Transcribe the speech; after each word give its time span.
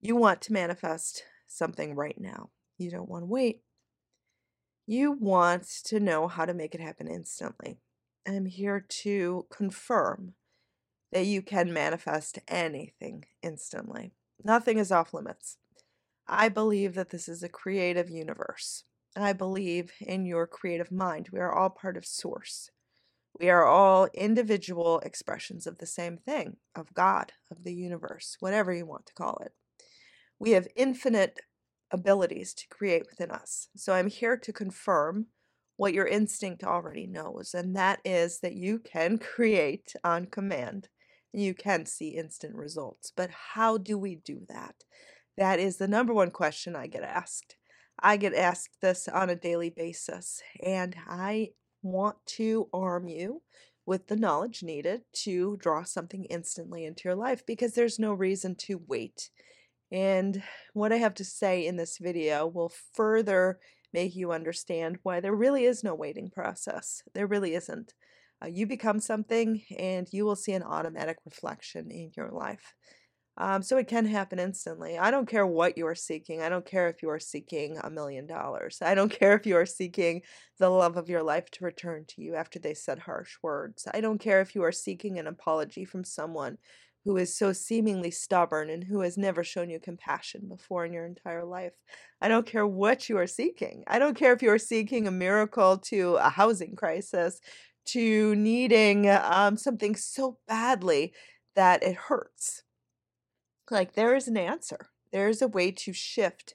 You 0.00 0.16
want 0.16 0.40
to 0.42 0.52
manifest 0.52 1.24
something 1.46 1.94
right 1.94 2.18
now. 2.18 2.50
You 2.78 2.90
don't 2.90 3.08
want 3.08 3.22
to 3.22 3.26
wait. 3.26 3.60
You 4.86 5.12
want 5.12 5.64
to 5.84 6.00
know 6.00 6.26
how 6.26 6.46
to 6.46 6.54
make 6.54 6.74
it 6.74 6.80
happen 6.80 7.06
instantly. 7.06 7.78
I'm 8.26 8.46
here 8.46 8.84
to 9.02 9.46
confirm 9.50 10.34
that 11.12 11.26
you 11.26 11.42
can 11.42 11.72
manifest 11.72 12.38
anything 12.48 13.24
instantly. 13.42 14.12
Nothing 14.42 14.78
is 14.78 14.90
off 14.90 15.12
limits. 15.12 15.58
I 16.26 16.48
believe 16.48 16.94
that 16.94 17.10
this 17.10 17.28
is 17.28 17.42
a 17.42 17.48
creative 17.48 18.08
universe. 18.08 18.84
I 19.16 19.32
believe 19.32 19.92
in 20.00 20.24
your 20.24 20.46
creative 20.46 20.90
mind. 20.90 21.28
We 21.32 21.40
are 21.40 21.52
all 21.52 21.70
part 21.70 21.96
of 21.96 22.06
Source. 22.06 22.70
We 23.38 23.50
are 23.50 23.64
all 23.64 24.08
individual 24.14 25.00
expressions 25.00 25.66
of 25.66 25.78
the 25.78 25.86
same 25.86 26.16
thing, 26.16 26.56
of 26.74 26.94
God, 26.94 27.32
of 27.50 27.64
the 27.64 27.74
universe, 27.74 28.36
whatever 28.40 28.72
you 28.72 28.86
want 28.86 29.06
to 29.06 29.14
call 29.14 29.42
it. 29.44 29.52
We 30.40 30.52
have 30.52 30.66
infinite 30.74 31.38
abilities 31.92 32.54
to 32.54 32.68
create 32.68 33.04
within 33.08 33.30
us. 33.30 33.68
So 33.76 33.92
I'm 33.92 34.08
here 34.08 34.36
to 34.36 34.52
confirm 34.52 35.26
what 35.76 35.94
your 35.94 36.06
instinct 36.06 36.64
already 36.64 37.06
knows, 37.06 37.54
and 37.54 37.76
that 37.76 38.00
is 38.04 38.40
that 38.40 38.54
you 38.54 38.78
can 38.78 39.18
create 39.34 39.94
on 40.02 40.26
command. 40.26 40.88
You 41.32 41.54
can 41.54 41.86
see 41.86 42.16
instant 42.16 42.56
results. 42.56 43.12
But 43.16 43.30
how 43.30 43.78
do 43.78 43.96
we 43.96 44.16
do 44.16 44.40
that? 44.48 44.74
That 45.36 45.60
is 45.60 45.76
the 45.76 45.88
number 45.88 46.12
one 46.12 46.30
question 46.32 46.74
I 46.74 46.86
get 46.86 47.02
asked. 47.02 47.56
I 48.02 48.16
get 48.16 48.34
asked 48.34 48.80
this 48.80 49.08
on 49.08 49.30
a 49.30 49.36
daily 49.36 49.70
basis, 49.70 50.42
and 50.64 50.96
I 51.06 51.50
want 51.82 52.16
to 52.26 52.68
arm 52.72 53.08
you 53.08 53.42
with 53.86 54.06
the 54.06 54.16
knowledge 54.16 54.62
needed 54.62 55.02
to 55.12 55.56
draw 55.58 55.82
something 55.82 56.24
instantly 56.26 56.84
into 56.84 57.08
your 57.08 57.14
life 57.14 57.44
because 57.46 57.72
there's 57.72 57.98
no 57.98 58.12
reason 58.12 58.54
to 58.54 58.82
wait. 58.86 59.30
And 59.92 60.42
what 60.72 60.92
I 60.92 60.96
have 60.96 61.14
to 61.14 61.24
say 61.24 61.66
in 61.66 61.76
this 61.76 61.98
video 61.98 62.46
will 62.46 62.72
further 62.94 63.58
make 63.92 64.14
you 64.14 64.32
understand 64.32 64.98
why 65.02 65.20
there 65.20 65.34
really 65.34 65.64
is 65.64 65.82
no 65.82 65.94
waiting 65.94 66.30
process. 66.30 67.02
There 67.14 67.26
really 67.26 67.54
isn't. 67.54 67.92
Uh, 68.42 68.46
you 68.46 68.66
become 68.66 69.00
something 69.00 69.62
and 69.76 70.08
you 70.12 70.24
will 70.24 70.36
see 70.36 70.52
an 70.52 70.62
automatic 70.62 71.18
reflection 71.24 71.90
in 71.90 72.10
your 72.16 72.30
life. 72.30 72.74
Um, 73.36 73.62
so 73.62 73.78
it 73.78 73.88
can 73.88 74.04
happen 74.06 74.38
instantly. 74.38 74.98
I 74.98 75.10
don't 75.10 75.28
care 75.28 75.46
what 75.46 75.78
you 75.78 75.86
are 75.86 75.94
seeking. 75.94 76.42
I 76.42 76.48
don't 76.48 76.66
care 76.66 76.88
if 76.88 77.02
you 77.02 77.08
are 77.10 77.18
seeking 77.18 77.78
a 77.82 77.88
million 77.88 78.26
dollars. 78.26 78.78
I 78.82 78.94
don't 78.94 79.10
care 79.18 79.34
if 79.34 79.46
you 79.46 79.56
are 79.56 79.66
seeking 79.66 80.22
the 80.58 80.68
love 80.68 80.96
of 80.96 81.08
your 81.08 81.22
life 81.22 81.50
to 81.52 81.64
return 81.64 82.04
to 82.08 82.22
you 82.22 82.34
after 82.34 82.58
they 82.58 82.74
said 82.74 82.98
harsh 82.98 83.36
words. 83.42 83.86
I 83.92 84.00
don't 84.00 84.20
care 84.20 84.40
if 84.40 84.54
you 84.54 84.62
are 84.62 84.72
seeking 84.72 85.18
an 85.18 85.26
apology 85.26 85.84
from 85.84 86.04
someone 86.04 86.58
who 87.04 87.16
is 87.16 87.36
so 87.36 87.52
seemingly 87.52 88.10
stubborn 88.10 88.68
and 88.68 88.84
who 88.84 89.00
has 89.00 89.16
never 89.16 89.42
shown 89.42 89.70
you 89.70 89.80
compassion 89.80 90.46
before 90.48 90.84
in 90.84 90.92
your 90.92 91.06
entire 91.06 91.44
life. 91.44 91.72
I 92.20 92.28
don't 92.28 92.46
care 92.46 92.66
what 92.66 93.08
you 93.08 93.16
are 93.16 93.26
seeking. 93.26 93.84
I 93.86 93.98
don't 93.98 94.16
care 94.16 94.32
if 94.32 94.42
you 94.42 94.50
are 94.50 94.58
seeking 94.58 95.06
a 95.06 95.12
miracle 95.12 95.78
to 95.78 96.16
a 96.16 96.28
housing 96.28 96.76
crisis, 96.76 97.40
to 97.86 98.34
needing 98.36 99.08
um, 99.08 99.56
something 99.56 99.96
so 99.96 100.38
badly 100.46 101.14
that 101.56 101.82
it 101.82 101.96
hurts. 101.96 102.62
Like 103.70 103.94
there 103.94 104.14
is 104.14 104.28
an 104.28 104.36
answer. 104.36 104.90
There 105.12 105.28
is 105.28 105.42
a 105.42 105.48
way 105.48 105.70
to 105.72 105.92
shift 105.92 106.54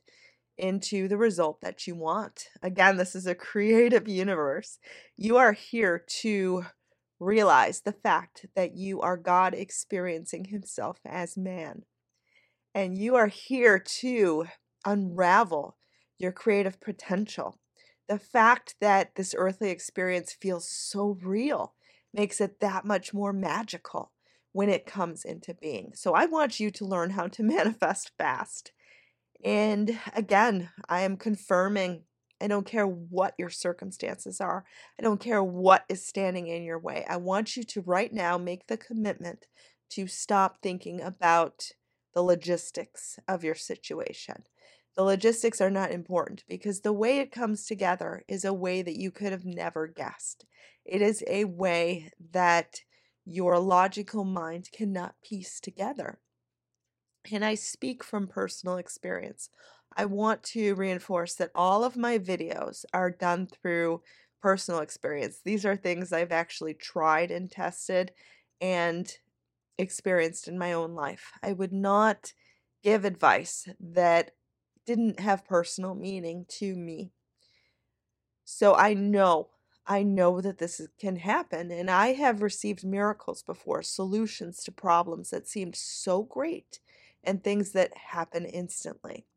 into 0.58 1.08
the 1.08 1.18
result 1.18 1.60
that 1.62 1.88
you 1.88 1.96
want. 1.96 2.46
Again, 2.62 2.98
this 2.98 3.16
is 3.16 3.26
a 3.26 3.36
creative 3.36 4.08
universe. 4.08 4.78
You 5.18 5.38
are 5.38 5.54
here 5.54 6.04
to 6.22 6.66
realize 7.20 7.82
the 7.82 7.94
fact 7.94 8.46
that 8.56 8.76
you 8.76 9.02
are 9.02 9.18
God 9.18 9.54
experiencing 9.54 10.46
Himself 10.46 11.00
as 11.06 11.38
man. 11.38 11.84
And 12.74 12.98
you 12.98 13.16
are 13.16 13.28
here 13.28 13.80
to 13.80 14.46
unravel 14.86 15.78
your 16.18 16.32
creative 16.32 16.80
potential. 16.80 17.58
The 18.08 18.20
fact 18.20 18.76
that 18.82 19.16
this 19.16 19.34
earthly 19.38 19.70
experience 19.70 20.36
feels 20.40 20.70
so 20.70 21.18
real 21.22 21.74
makes 22.14 22.40
it 22.40 22.60
that 22.60 22.86
much 22.86 23.14
more 23.14 23.34
magical 23.34 24.12
when 24.52 24.70
it 24.70 24.86
comes 24.86 25.26
into 25.26 25.54
being. 25.54 25.92
So 25.96 26.14
I 26.14 26.26
want 26.26 26.60
you 26.60 26.72
to 26.72 26.86
learn 26.86 27.12
how 27.12 27.28
to 27.28 27.44
manifest 27.58 28.12
fast. 28.18 28.72
And 29.44 30.00
again, 30.16 30.70
I 30.88 31.02
am 31.02 31.18
confirming 31.18 32.04
I 32.42 32.48
don't 32.48 32.66
care 32.66 32.86
what 32.86 33.34
your 33.38 33.50
circumstances 33.50 34.42
are. 34.42 34.66
I 35.00 35.04
don't 35.04 35.20
care 35.20 35.44
what 35.44 35.86
is 35.90 36.06
standing 36.06 36.48
in 36.48 36.64
your 36.64 36.80
way. 36.80 37.06
I 37.10 37.18
want 37.18 37.56
you 37.56 37.64
to 37.64 37.82
right 37.82 38.12
now 38.12 38.38
make 38.38 38.68
the 38.68 38.78
commitment 38.78 39.48
to 39.92 40.08
stop 40.08 40.58
thinking 40.62 41.02
about 41.02 41.70
the 42.14 42.22
logistics 42.22 43.20
of 43.28 43.44
your 43.44 43.56
situation. 43.56 44.44
The 44.96 45.04
logistics 45.04 45.60
are 45.60 45.70
not 45.70 45.92
important 45.92 46.44
because 46.48 46.82
the 46.82 46.94
way 46.94 47.20
it 47.20 47.32
comes 47.32 47.66
together 47.66 48.24
is 48.28 48.46
a 48.46 48.54
way 48.54 48.82
that 48.82 48.96
you 48.96 49.12
could 49.12 49.32
have 49.32 49.46
never 49.46 49.88
guessed. 49.88 50.46
It 50.86 51.02
is 51.02 51.24
a 51.28 51.46
way 51.46 52.12
that 52.32 52.82
your 53.26 53.60
logical 53.60 54.24
mind 54.24 54.70
cannot 54.72 55.16
piece 55.24 55.60
together. 55.60 56.20
And 57.32 57.44
I 57.44 57.56
speak 57.56 58.04
from 58.04 58.28
personal 58.28 58.78
experience. 58.78 59.50
I 59.96 60.06
want 60.06 60.44
to 60.44 60.76
reinforce 60.76 61.36
that 61.36 61.52
all 61.56 61.84
of 61.84 61.96
my 61.98 62.20
videos 62.20 62.86
are 62.94 63.12
done 63.12 63.48
through 63.48 64.02
personal 64.42 64.82
experience. 64.82 65.40
These 65.44 65.66
are 65.66 65.76
things 65.76 66.12
I've 66.12 66.32
actually 66.32 66.74
tried 66.74 67.32
and 67.32 67.50
tested 67.50 68.12
and 68.62 69.12
experienced 69.78 70.48
in 70.48 70.58
my 70.58 70.74
own 70.74 70.94
life. 70.96 71.32
I 71.44 71.54
would 71.54 71.74
not 71.74 72.34
give 72.84 73.06
advice 73.06 73.68
that 73.80 74.32
didn't 74.86 75.20
have 75.20 75.46
personal 75.46 75.96
meaning 75.96 76.46
to 76.48 76.76
me. 76.76 77.12
So 78.46 78.76
I 78.76 78.94
know 78.94 79.50
I 79.88 80.02
know 80.02 80.42
that 80.42 80.58
this 80.58 80.82
can 81.00 81.18
happen, 81.18 81.70
and 81.70 81.92
I 81.92 82.14
have 82.14 82.42
received 82.42 82.84
miracles 82.84 83.44
before, 83.44 83.84
solutions 83.84 84.64
to 84.64 84.72
problems 84.72 85.30
that 85.30 85.48
seemed 85.48 85.76
so 85.76 86.24
great, 86.24 86.80
and 87.24 87.44
things 87.44 87.72
that 87.74 87.96
happen 87.96 88.46
instantly. 88.46 89.28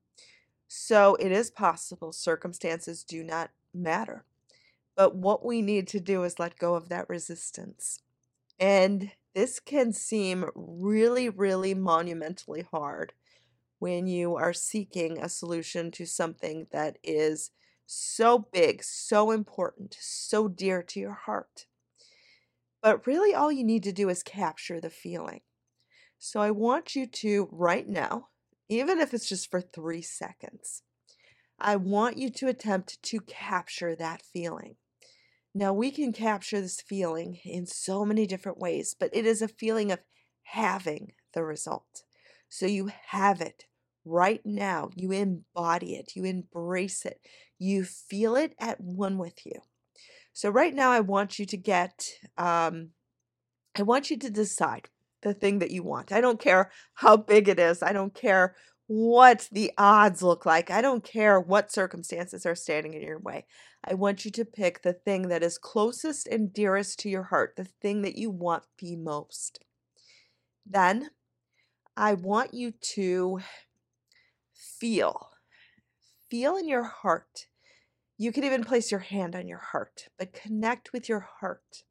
So 0.68 1.16
it 1.16 1.32
is 1.32 1.50
possible 1.50 2.12
circumstances 2.12 3.02
do 3.02 3.24
not 3.24 3.50
matter. 3.74 4.24
But 4.94 5.16
what 5.16 5.44
we 5.44 5.62
need 5.62 5.88
to 5.88 6.00
do 6.00 6.24
is 6.24 6.38
let 6.38 6.58
go 6.58 6.74
of 6.74 6.88
that 6.90 7.08
resistance. 7.08 8.02
And 8.60 9.12
this 9.34 9.60
can 9.60 9.92
seem 9.92 10.50
really, 10.54 11.28
really 11.28 11.72
monumentally 11.72 12.66
hard 12.70 13.12
when 13.78 14.06
you 14.06 14.34
are 14.34 14.52
seeking 14.52 15.18
a 15.18 15.28
solution 15.28 15.90
to 15.92 16.04
something 16.04 16.66
that 16.72 16.98
is 17.02 17.52
so 17.86 18.38
big, 18.52 18.82
so 18.82 19.30
important, 19.30 19.96
so 20.00 20.48
dear 20.48 20.82
to 20.82 21.00
your 21.00 21.14
heart. 21.14 21.66
But 22.82 23.06
really, 23.06 23.34
all 23.34 23.50
you 23.50 23.64
need 23.64 23.84
to 23.84 23.92
do 23.92 24.08
is 24.08 24.22
capture 24.22 24.80
the 24.80 24.90
feeling. 24.90 25.40
So 26.18 26.40
I 26.40 26.50
want 26.50 26.96
you 26.96 27.06
to, 27.06 27.48
right 27.52 27.88
now, 27.88 28.28
even 28.68 29.00
if 29.00 29.14
it's 29.14 29.28
just 29.28 29.50
for 29.50 29.60
three 29.60 30.02
seconds, 30.02 30.82
I 31.58 31.76
want 31.76 32.16
you 32.16 32.30
to 32.30 32.48
attempt 32.48 33.02
to 33.02 33.20
capture 33.20 33.96
that 33.96 34.22
feeling. 34.22 34.76
Now, 35.54 35.72
we 35.72 35.90
can 35.90 36.12
capture 36.12 36.60
this 36.60 36.80
feeling 36.80 37.40
in 37.44 37.66
so 37.66 38.04
many 38.04 38.26
different 38.26 38.58
ways, 38.58 38.94
but 38.98 39.10
it 39.12 39.26
is 39.26 39.42
a 39.42 39.48
feeling 39.48 39.90
of 39.90 40.00
having 40.42 41.12
the 41.34 41.42
result. 41.42 42.04
So 42.48 42.66
you 42.66 42.90
have 43.08 43.40
it 43.40 43.64
right 44.04 44.40
now. 44.44 44.90
You 44.94 45.12
embody 45.12 45.94
it, 45.94 46.12
you 46.14 46.24
embrace 46.24 47.04
it, 47.04 47.20
you 47.58 47.84
feel 47.84 48.36
it 48.36 48.54
at 48.58 48.80
one 48.80 49.18
with 49.18 49.44
you. 49.44 49.60
So, 50.32 50.50
right 50.50 50.74
now, 50.74 50.92
I 50.92 51.00
want 51.00 51.38
you 51.40 51.46
to 51.46 51.56
get, 51.56 52.10
um, 52.36 52.90
I 53.76 53.82
want 53.82 54.10
you 54.10 54.16
to 54.18 54.30
decide 54.30 54.88
the 55.22 55.34
thing 55.34 55.58
that 55.58 55.70
you 55.70 55.82
want. 55.82 56.12
I 56.12 56.20
don't 56.20 56.40
care 56.40 56.70
how 56.94 57.16
big 57.16 57.48
it 57.48 57.58
is, 57.58 57.82
I 57.82 57.92
don't 57.92 58.14
care 58.14 58.54
what 58.86 59.48
the 59.52 59.72
odds 59.76 60.22
look 60.22 60.47
like, 60.47 60.70
I 60.70 60.80
don't 60.80 61.04
care 61.04 61.41
what 61.41 61.72
circumstances 61.72 62.47
are 62.47 62.54
standing 62.54 62.94
in 62.94 63.03
your 63.03 63.18
way. 63.18 63.47
I 63.84 63.94
want 63.94 64.24
you 64.24 64.30
to 64.32 64.44
pick 64.44 64.82
the 64.82 64.92
thing 64.92 65.28
that 65.28 65.42
is 65.42 65.59
closest 65.59 66.26
and 66.26 66.53
dearest 66.53 66.98
to 67.00 67.09
your 67.09 67.24
heart, 67.24 67.54
the 67.56 67.65
thing 67.65 68.03
that 68.03 68.16
you 68.16 68.30
want 68.30 68.65
the 68.78 68.97
most. 68.97 69.60
Then 70.66 71.10
I 71.97 72.14
want 72.14 72.54
you 72.54 72.72
to 72.94 73.41
feel. 74.54 75.30
Feel 76.30 76.56
in 76.56 76.68
your 76.68 76.84
heart. 76.84 77.47
You 78.16 78.32
can 78.32 78.44
even 78.44 78.64
place 78.64 78.91
your 78.91 79.00
hand 79.00 79.36
on 79.36 79.47
your 79.47 79.59
heart, 79.59 80.09
but 80.18 80.32
connect 80.32 80.92
with 80.92 81.09
your 81.09 81.28
heart. 81.41 81.84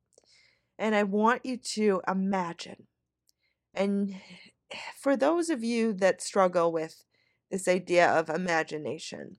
And 0.77 0.93
I 0.93 1.03
want 1.03 1.45
you 1.45 1.57
to 1.57 2.01
imagine. 2.07 2.87
And 3.77 4.15
for 4.99 5.15
those 5.15 5.49
of 5.49 5.63
you 5.63 5.93
that 5.93 6.21
struggle 6.21 6.71
with 6.71 7.03
this 7.51 7.67
idea 7.67 8.09
of 8.09 8.29
imagination, 8.29 9.37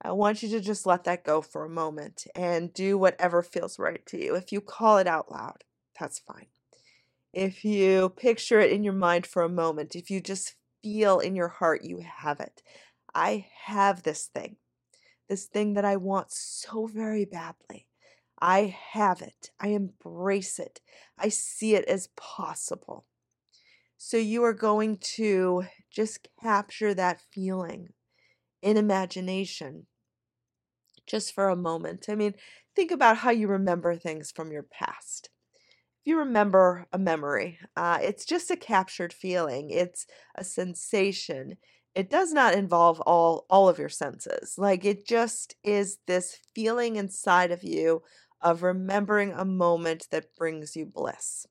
I 0.00 0.12
want 0.12 0.42
you 0.42 0.48
to 0.50 0.60
just 0.60 0.86
let 0.86 1.04
that 1.04 1.24
go 1.24 1.40
for 1.42 1.64
a 1.64 1.70
moment 1.70 2.26
and 2.34 2.72
do 2.72 2.96
whatever 2.98 3.42
feels 3.42 3.78
right 3.78 4.04
to 4.06 4.22
you. 4.22 4.34
If 4.34 4.52
you 4.52 4.60
call 4.60 4.98
it 4.98 5.06
out 5.06 5.30
loud, 5.30 5.64
that's 5.98 6.18
fine. 6.18 6.46
If 7.32 7.64
you 7.64 8.10
picture 8.10 8.60
it 8.60 8.72
in 8.72 8.84
your 8.84 8.94
mind 8.94 9.26
for 9.26 9.42
a 9.42 9.48
moment, 9.48 9.96
if 9.96 10.10
you 10.10 10.20
just 10.20 10.54
feel 10.86 11.18
in 11.18 11.34
your 11.34 11.48
heart 11.48 11.82
you 11.82 11.98
have 11.98 12.38
it. 12.38 12.62
I 13.14 13.46
have 13.64 14.02
this 14.02 14.26
thing, 14.26 14.56
this 15.28 15.46
thing 15.46 15.74
that 15.74 15.84
I 15.84 15.96
want 15.96 16.30
so 16.30 16.86
very 16.86 17.24
badly. 17.24 17.88
I 18.40 18.76
have 18.92 19.22
it. 19.22 19.50
I 19.58 19.68
embrace 19.68 20.58
it. 20.58 20.80
I 21.18 21.30
see 21.30 21.74
it 21.74 21.86
as 21.86 22.08
possible. 22.16 23.06
So 23.98 24.16
you 24.16 24.44
are 24.44 24.52
going 24.52 24.98
to 24.98 25.64
just 25.90 26.28
capture 26.40 26.94
that 26.94 27.20
feeling 27.20 27.88
in 28.62 28.76
imagination 28.76 29.86
just 31.06 31.32
for 31.34 31.48
a 31.48 31.56
moment. 31.56 32.06
I 32.08 32.14
mean, 32.14 32.34
think 32.74 32.90
about 32.90 33.18
how 33.18 33.30
you 33.30 33.48
remember 33.48 33.96
things 33.96 34.32
from 34.32 34.52
your 34.52 34.64
past. 34.64 35.30
If 36.02 36.10
you 36.10 36.18
remember 36.18 36.86
a 36.92 36.98
memory, 36.98 37.58
uh, 37.76 37.98
it's 38.02 38.24
just 38.24 38.50
a 38.50 38.56
captured 38.56 39.12
feeling, 39.12 39.70
it's 39.70 40.06
a 40.34 40.44
sensation. 40.44 41.56
It 41.94 42.10
does 42.10 42.32
not 42.32 42.54
involve 42.54 43.00
all, 43.02 43.46
all 43.48 43.68
of 43.68 43.78
your 43.78 43.88
senses. 43.88 44.58
Like 44.58 44.84
it 44.84 45.06
just 45.06 45.56
is 45.64 45.98
this 46.06 46.38
feeling 46.54 46.96
inside 46.96 47.50
of 47.50 47.64
you 47.64 48.02
of 48.40 48.62
remembering 48.62 49.32
a 49.32 49.44
moment 49.44 50.08
that 50.10 50.36
brings 50.36 50.76
you 50.76 50.86
bliss. 50.86 51.46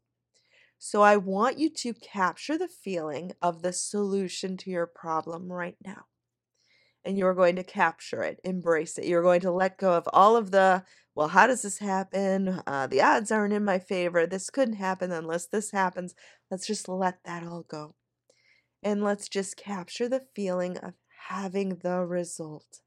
So 0.88 1.02
I 1.02 1.18
want 1.18 1.58
you 1.58 1.72
to 1.72 1.96
capture 1.96 2.60
the 2.60 2.68
feeling 2.68 3.32
of 3.42 3.64
the 3.64 3.74
solution 3.74 4.56
to 4.58 4.70
your 4.70 4.86
problem 4.86 5.52
right 5.52 5.78
now 5.84 6.06
and 7.04 7.18
you're 7.18 7.34
going 7.34 7.56
to 7.56 7.64
capture 7.64 8.22
it, 8.22 8.40
embrace 8.44 9.00
it. 9.00 9.06
You're 9.06 9.24
going 9.24 9.42
to 9.42 9.52
let 9.52 9.80
go 9.80 9.94
of 9.94 10.08
all 10.14 10.36
of 10.36 10.52
the, 10.52 10.84
well, 11.16 11.30
how 11.30 11.48
does 11.48 11.64
this 11.64 11.80
happen? 11.80 12.62
Uh, 12.68 12.86
the 12.86 13.02
odds 13.02 13.32
aren't 13.32 13.56
in 13.56 13.66
my 13.66 13.80
favor. 13.80 14.28
This 14.28 14.52
couldn't 14.52 14.76
happen 14.76 15.12
unless 15.12 15.48
this 15.48 15.72
happens. 15.72 16.14
Let's 16.52 16.68
just 16.68 16.88
let 16.88 17.24
that 17.26 17.42
all 17.42 17.66
go. 17.68 17.96
And 18.84 19.04
let's 19.04 19.28
just 19.28 19.58
capture 19.58 20.08
the 20.08 20.28
feeling 20.36 20.78
of 20.78 20.94
having 21.30 21.78
the 21.82 22.06
result. 22.06 22.82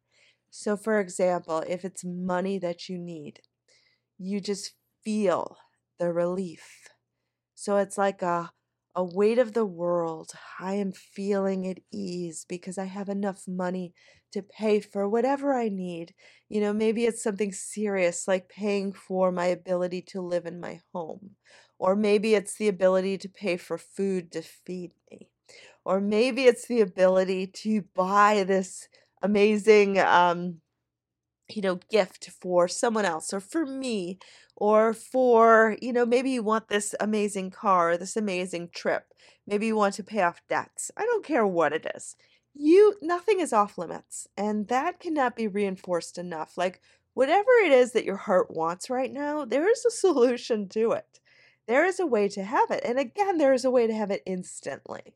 So, 0.50 0.76
for 0.76 1.00
example, 1.00 1.64
if 1.66 1.84
it's 1.84 2.04
money 2.04 2.60
that 2.60 2.88
you 2.88 2.96
need, 2.96 3.40
you 4.18 4.40
just 4.40 4.74
feel 5.02 5.56
the 5.98 6.12
relief. 6.12 6.90
So 7.60 7.76
it's 7.76 7.98
like 7.98 8.22
a 8.22 8.52
a 8.94 9.04
weight 9.04 9.38
of 9.38 9.52
the 9.52 9.66
world. 9.66 10.32
I 10.58 10.74
am 10.74 10.92
feeling 10.92 11.66
at 11.68 11.78
ease 11.92 12.44
because 12.48 12.78
I 12.78 12.84
have 12.86 13.08
enough 13.08 13.46
money 13.46 13.94
to 14.32 14.42
pay 14.42 14.80
for 14.80 15.08
whatever 15.08 15.54
I 15.54 15.68
need. 15.68 16.14
You 16.48 16.60
know, 16.60 16.72
maybe 16.72 17.04
it's 17.04 17.22
something 17.22 17.52
serious 17.52 18.26
like 18.26 18.48
paying 18.48 18.92
for 18.92 19.30
my 19.30 19.46
ability 19.46 20.02
to 20.12 20.20
live 20.20 20.46
in 20.46 20.58
my 20.60 20.80
home, 20.92 21.36
or 21.78 21.94
maybe 21.96 22.34
it's 22.34 22.56
the 22.56 22.68
ability 22.68 23.18
to 23.18 23.28
pay 23.28 23.56
for 23.56 23.78
food 23.78 24.32
to 24.32 24.42
feed 24.42 24.92
me, 25.10 25.28
or 25.84 26.00
maybe 26.00 26.44
it's 26.44 26.66
the 26.66 26.80
ability 26.80 27.46
to 27.48 27.82
buy 27.94 28.44
this 28.44 28.88
amazing 29.22 29.98
um 29.98 30.60
you 31.50 31.62
know 31.62 31.80
gift 31.90 32.30
for 32.30 32.68
someone 32.68 33.04
else 33.04 33.32
or 33.32 33.40
for 33.40 33.66
me 33.66 34.18
or 34.60 34.92
for, 34.92 35.76
you 35.80 35.92
know, 35.92 36.04
maybe 36.04 36.30
you 36.30 36.42
want 36.42 36.68
this 36.68 36.92
amazing 36.98 37.48
car, 37.48 37.96
this 37.96 38.16
amazing 38.16 38.68
trip. 38.74 39.14
Maybe 39.46 39.66
you 39.66 39.76
want 39.76 39.94
to 39.94 40.02
pay 40.02 40.22
off 40.22 40.42
debts. 40.48 40.90
I 40.96 41.04
don't 41.04 41.24
care 41.24 41.46
what 41.46 41.72
it 41.72 41.86
is. 41.94 42.16
You 42.54 42.96
nothing 43.00 43.38
is 43.38 43.52
off 43.52 43.78
limits, 43.78 44.26
and 44.36 44.66
that 44.66 44.98
cannot 44.98 45.36
be 45.36 45.46
reinforced 45.46 46.18
enough. 46.18 46.58
Like 46.58 46.80
whatever 47.14 47.50
it 47.64 47.70
is 47.70 47.92
that 47.92 48.04
your 48.04 48.16
heart 48.16 48.50
wants 48.50 48.90
right 48.90 49.12
now, 49.12 49.44
there 49.44 49.70
is 49.70 49.84
a 49.84 49.90
solution 49.92 50.68
to 50.70 50.92
it. 50.92 51.20
There 51.68 51.86
is 51.86 52.00
a 52.00 52.06
way 52.06 52.28
to 52.30 52.42
have 52.42 52.70
it. 52.72 52.82
And 52.84 52.98
again, 52.98 53.38
there 53.38 53.52
is 53.52 53.64
a 53.64 53.70
way 53.70 53.86
to 53.86 53.94
have 53.94 54.10
it 54.10 54.22
instantly. 54.26 55.14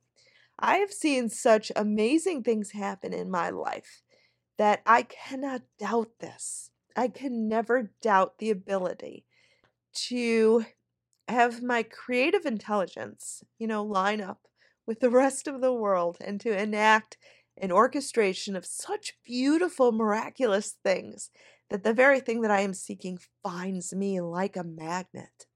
I 0.59 0.77
have 0.77 0.93
seen 0.93 1.29
such 1.29 1.73
amazing 1.75 2.45
things 2.45 2.71
happen 2.71 3.13
in 3.13 3.31
my 3.31 3.51
life 3.51 4.03
that 4.59 4.83
I 4.87 5.03
cannot 5.03 5.63
doubt 5.79 6.11
this. 6.21 6.71
I 6.97 7.09
can 7.09 7.49
never 7.49 7.91
doubt 8.03 8.39
the 8.39 8.51
ability 8.51 9.25
to 10.09 10.65
have 11.29 11.63
my 11.63 11.83
creative 11.83 12.45
intelligence, 12.45 13.43
you 13.59 13.67
know, 13.67 13.83
line 13.83 14.21
up 14.21 14.47
with 14.87 15.01
the 15.01 15.11
rest 15.11 15.47
of 15.49 15.61
the 15.61 15.73
world 15.73 16.19
and 16.21 16.41
to 16.41 16.57
enact 16.57 17.17
an 17.57 17.73
orchestration 17.73 18.57
of 18.57 18.67
such 18.67 19.15
beautiful, 19.25 19.93
miraculous 19.93 20.77
things 20.83 21.31
that 21.71 21.85
the 21.85 21.95
very 21.95 22.21
thing 22.21 22.41
that 22.43 22.51
I 22.51 22.61
am 22.61 22.75
seeking 22.75 23.19
finds 23.43 23.95
me 23.95 24.21
like 24.21 24.57
a 24.57 24.65
magnet. 24.65 25.47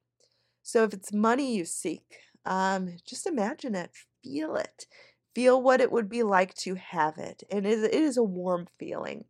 So 0.62 0.84
if 0.84 0.92
it's 0.92 1.12
money 1.12 1.56
you 1.56 1.64
seek, 1.64 2.16
um, 2.44 2.96
just 3.06 3.26
imagine 3.26 3.74
it, 3.74 3.90
feel 4.22 4.56
it, 4.56 4.86
feel 5.36 5.60
what 5.60 5.82
it 5.82 5.92
would 5.92 6.08
be 6.08 6.22
like 6.22 6.54
to 6.54 6.76
have 6.76 7.18
it. 7.18 7.42
And 7.50 7.66
it 7.66 7.92
is 7.92 8.16
a 8.16 8.22
warm 8.22 8.68
feeling. 8.78 9.26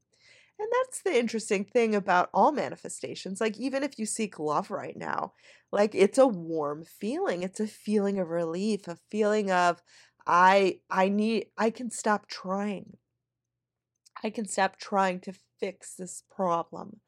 And 0.56 0.69
that's 0.73 1.03
the 1.03 1.19
interesting 1.19 1.64
thing 1.64 1.97
about 1.97 2.31
all 2.32 2.53
manifestations. 2.53 3.41
Like, 3.41 3.58
even 3.58 3.82
if 3.82 3.99
you 3.99 4.06
seek 4.06 4.38
love 4.38 4.70
right 4.70 4.97
now, 4.97 5.32
like 5.73 5.97
it's 5.97 6.17
a 6.17 6.26
warm 6.29 6.85
feeling. 6.85 7.43
It's 7.43 7.58
a 7.58 7.67
feeling 7.67 8.20
of 8.20 8.29
relief, 8.29 8.87
a 8.87 8.99
feeling 9.11 9.50
of, 9.50 9.82
I 10.29 10.79
I 10.88 11.08
need 11.08 11.47
I 11.58 11.70
can 11.70 11.91
stop 11.91 12.29
trying. 12.29 12.99
I 14.23 14.31
can 14.31 14.47
stop 14.47 14.79
trying 14.79 15.19
to 15.23 15.35
fix 15.58 15.94
this 15.94 16.23
problem 16.31 17.00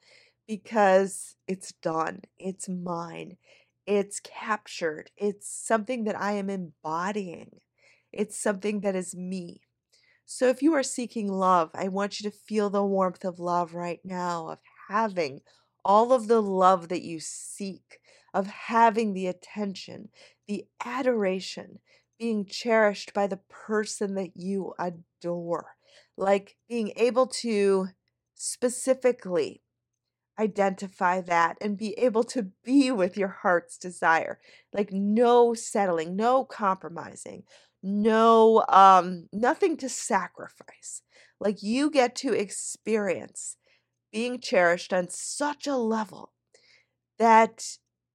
because 0.48 1.36
it's 1.46 1.72
done. 1.82 2.22
It's 2.36 2.68
mine. 2.68 3.36
It's 3.86 4.18
captured. 4.18 5.12
It's 5.16 5.48
something 5.48 6.02
that 6.04 6.20
I 6.20 6.32
am 6.32 6.50
embodying. 6.50 7.60
It's 8.12 8.38
something 8.38 8.80
that 8.80 8.96
is 8.96 9.14
me. 9.14 9.62
So 10.26 10.48
if 10.48 10.62
you 10.62 10.74
are 10.74 10.82
seeking 10.82 11.28
love, 11.32 11.70
I 11.74 11.88
want 11.88 12.20
you 12.20 12.30
to 12.30 12.36
feel 12.36 12.70
the 12.70 12.84
warmth 12.84 13.24
of 13.24 13.40
love 13.40 13.74
right 13.74 14.00
now, 14.04 14.48
of 14.48 14.58
having 14.88 15.42
all 15.84 16.12
of 16.12 16.28
the 16.28 16.42
love 16.42 16.88
that 16.88 17.02
you 17.02 17.20
seek, 17.20 18.00
of 18.34 18.46
having 18.46 19.14
the 19.14 19.26
attention, 19.26 20.10
the 20.46 20.66
adoration, 20.84 21.80
being 22.18 22.44
cherished 22.46 23.14
by 23.14 23.26
the 23.26 23.40
person 23.48 24.14
that 24.14 24.36
you 24.36 24.74
adore, 24.78 25.76
like 26.16 26.56
being 26.68 26.92
able 26.96 27.26
to 27.26 27.88
specifically 28.34 29.62
identify 30.38 31.20
that 31.22 31.56
and 31.60 31.76
be 31.76 31.92
able 31.98 32.24
to 32.24 32.50
be 32.64 32.90
with 32.90 33.16
your 33.16 33.28
heart's 33.42 33.76
desire. 33.76 34.38
Like 34.72 34.92
no 34.92 35.54
settling, 35.54 36.16
no 36.16 36.44
compromising, 36.44 37.42
no 37.82 38.64
um 38.68 39.28
nothing 39.32 39.76
to 39.78 39.88
sacrifice. 39.88 41.02
Like 41.40 41.62
you 41.62 41.90
get 41.90 42.14
to 42.16 42.32
experience 42.32 43.56
being 44.12 44.40
cherished 44.40 44.92
on 44.92 45.08
such 45.08 45.66
a 45.66 45.76
level 45.76 46.32
that 47.18 47.64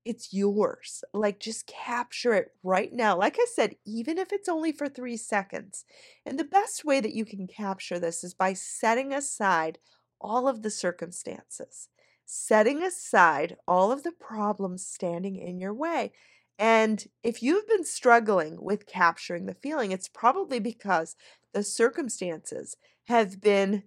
it's 0.05 0.33
yours. 0.33 1.03
Like 1.13 1.39
just 1.39 1.67
capture 1.67 2.33
it 2.33 2.51
right 2.63 2.91
now. 2.91 3.17
Like 3.17 3.37
i 3.39 3.45
said 3.53 3.75
even 3.85 4.17
if 4.17 4.33
it's 4.33 4.49
only 4.49 4.71
for 4.71 4.89
3 4.89 5.17
seconds. 5.17 5.85
And 6.25 6.37
the 6.37 6.43
best 6.43 6.83
way 6.85 6.99
that 6.99 7.13
you 7.13 7.25
can 7.25 7.47
capture 7.47 7.99
this 7.99 8.23
is 8.23 8.33
by 8.33 8.53
setting 8.53 9.13
aside 9.13 9.77
all 10.19 10.47
of 10.47 10.61
the 10.61 10.69
circumstances 10.69 11.89
setting 12.33 12.81
aside 12.83 13.55
all 13.67 13.91
of 13.91 14.03
the 14.03 14.11
problems 14.11 14.85
standing 14.85 15.35
in 15.35 15.59
your 15.59 15.73
way 15.73 16.11
and 16.59 17.05
if 17.23 17.41
you've 17.41 17.67
been 17.67 17.83
struggling 17.83 18.57
with 18.61 18.85
capturing 18.85 19.45
the 19.45 19.55
feeling, 19.55 19.91
it's 19.91 20.07
probably 20.07 20.59
because 20.59 21.15
the 21.53 21.63
circumstances 21.63 22.77
have 23.07 23.41
been 23.41 23.83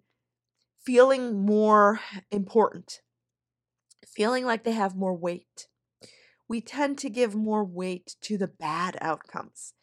feeling 0.85 1.45
more 1.45 2.01
important, 2.31 3.01
feeling 4.07 4.45
like 4.45 4.65
they 4.65 4.73
have 4.73 4.97
more 4.97 5.17
weight. 5.17 5.69
We 6.49 6.61
tend 6.61 6.99
to 6.99 7.11
give 7.11 7.35
more 7.35 7.65
weight 7.65 8.17
to 8.23 8.37
the 8.37 8.49
bad 8.49 8.97
outcomes. 9.01 9.75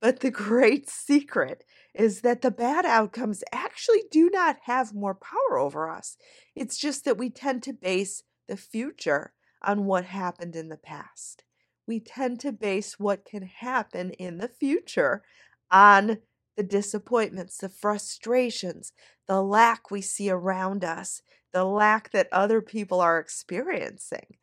But 0.00 0.20
the 0.20 0.30
great 0.32 0.88
secret 0.88 1.64
is 1.94 2.20
that 2.20 2.42
the 2.42 2.50
bad 2.50 2.86
outcomes 2.86 3.42
actually 3.52 4.04
do 4.10 4.30
not 4.30 4.58
have 4.64 4.94
more 4.94 5.14
power 5.14 5.58
over 5.58 5.90
us. 5.90 6.16
It's 6.54 6.78
just 6.78 7.04
that 7.04 7.18
we 7.18 7.30
tend 7.30 7.62
to 7.64 7.72
base 7.72 8.22
the 8.48 8.56
future 8.56 9.32
on 9.62 9.84
what 9.84 10.04
happened 10.04 10.56
in 10.56 10.68
the 10.68 10.76
past 10.76 11.44
we 11.90 11.98
tend 11.98 12.38
to 12.38 12.52
base 12.52 13.00
what 13.00 13.24
can 13.24 13.42
happen 13.42 14.12
in 14.12 14.38
the 14.38 14.46
future 14.46 15.24
on 15.72 16.18
the 16.56 16.62
disappointments, 16.62 17.56
the 17.56 17.68
frustrations, 17.68 18.92
the 19.26 19.42
lack 19.42 19.90
we 19.90 20.00
see 20.00 20.30
around 20.30 20.84
us, 20.84 21.20
the 21.52 21.64
lack 21.64 22.12
that 22.12 22.28
other 22.30 22.62
people 22.62 23.00
are 23.00 23.18
experiencing. 23.18 24.36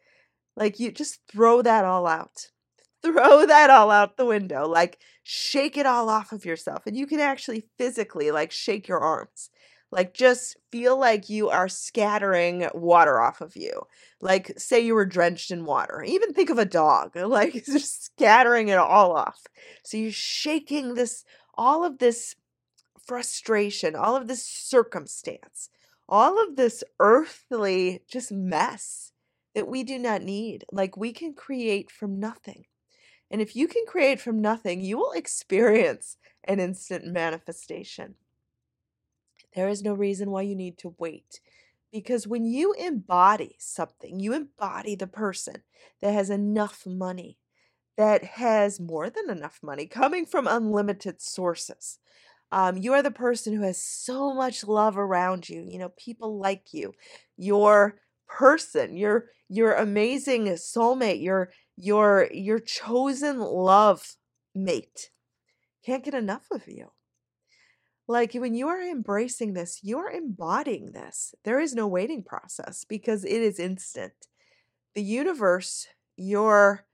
Like 0.58 0.78
you 0.78 0.92
just 0.92 1.22
throw 1.32 1.62
that 1.62 1.86
all 1.86 2.06
out. 2.06 2.52
Throw 3.04 3.46
that 3.46 3.70
all 3.70 3.92
out 3.92 4.18
the 4.18 4.26
window. 4.26 4.68
Like 4.68 5.00
shake 5.24 5.78
it 5.78 5.86
all 5.86 6.10
off 6.10 6.32
of 6.32 6.46
yourself. 6.46 6.88
And 6.88 6.96
you 6.96 7.08
can 7.08 7.20
actually 7.20 7.66
physically 7.78 8.32
like 8.32 8.52
shake 8.52 8.88
your 8.88 9.00
arms. 9.00 9.50
Like, 9.90 10.14
just 10.14 10.58
feel 10.70 11.00
like 11.00 11.30
you 11.30 11.50
are 11.50 11.70
scattering 11.70 12.68
water 12.74 13.22
off 13.22 13.40
of 13.40 13.56
you. 13.56 13.84
Like, 14.20 14.52
say 14.58 14.82
you 14.82 14.94
were 14.96 15.06
drenched 15.06 15.50
in 15.50 15.64
water. 15.64 16.04
Even 16.04 16.34
think 16.34 16.50
of 16.50 16.58
a 16.58 16.66
dog, 16.66 17.16
like, 17.16 17.54
just 17.66 18.06
scattering 18.06 18.68
it 18.68 18.78
all 18.78 19.16
off. 19.16 19.44
So 19.84 19.96
you're 19.96 20.12
shaking 20.12 20.96
this, 20.96 21.24
all 21.56 21.86
of 21.86 22.00
this 22.00 22.36
frustration, 23.06 23.96
all 23.96 24.16
of 24.16 24.28
this 24.28 24.46
circumstance, 24.46 25.70
all 26.10 26.44
of 26.44 26.58
this 26.58 26.84
earthly 27.00 28.02
just 28.12 28.32
mess 28.32 29.14
that 29.56 29.68
we 29.68 29.84
do 29.84 29.98
not 29.98 30.22
need. 30.22 30.66
Like 30.72 30.98
we 30.98 31.14
can 31.14 31.34
create 31.34 31.90
from 31.90 32.20
nothing. 32.20 32.66
And 33.30 33.42
if 33.42 33.56
you 33.56 33.68
can 33.68 33.86
create 33.88 34.22
from 34.22 34.42
nothing, 34.42 34.82
you 34.82 34.98
will 34.98 35.12
experience 35.12 36.18
an 36.44 36.60
instant 36.60 37.06
manifestation. 37.06 38.16
There 39.56 39.68
is 39.68 39.84
no 39.84 39.94
reason 39.94 40.32
why 40.32 40.44
you 40.44 40.56
need 40.56 40.78
to 40.80 40.96
wait. 40.98 41.42
Because 41.92 42.28
when 42.28 42.46
you 42.46 42.74
embody 42.74 43.56
something, 43.60 44.20
you 44.20 44.34
embody 44.34 44.96
the 44.96 45.08
person 45.08 45.64
that 46.02 46.14
has 46.14 46.30
enough 46.30 46.86
money, 46.86 47.38
that 47.98 48.24
has 48.24 48.80
more 48.80 49.10
than 49.10 49.30
enough 49.30 49.60
money 49.64 49.88
coming 49.88 50.26
from 50.26 50.48
unlimited 50.48 51.22
sources. 51.22 52.00
Um, 52.52 52.78
you 52.78 52.94
are 52.94 53.04
the 53.04 53.12
person 53.12 53.54
who 53.54 53.64
has 53.64 53.82
so 53.82 54.34
much 54.34 54.66
love 54.66 54.98
around 54.98 55.50
you. 55.50 55.66
You 55.68 55.80
know, 55.80 55.90
people 55.98 56.38
like 56.38 56.74
you. 56.74 56.94
Your 57.36 58.00
person, 58.28 58.96
your 58.96 59.26
your 59.50 59.74
amazing 59.74 60.46
soulmate, 60.46 61.22
your 61.22 61.52
your 61.78 62.28
your 62.32 62.60
chosen 62.60 63.40
love 63.40 64.16
mate 64.56 65.12
can't 65.88 66.04
get 66.04 66.14
enough 66.14 66.48
of 66.52 66.68
you. 66.68 66.92
Like 68.10 68.34
when 68.34 68.54
you 68.54 68.68
are 68.68 68.82
embracing 68.82 69.54
this, 69.54 69.80
you 69.82 69.98
are 70.00 70.12
embodying 70.12 70.92
this. 70.92 71.34
There 71.46 71.62
is 71.62 71.74
no 71.74 71.88
waiting 71.88 72.24
process 72.24 72.84
because 72.84 73.24
it 73.24 73.42
is 73.42 73.58
instant. 73.58 74.12
The 74.96 75.02
universe, 75.02 75.88
your 76.18 76.86